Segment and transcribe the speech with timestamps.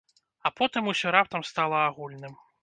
[0.49, 2.33] А потым усё раптам стала агульным.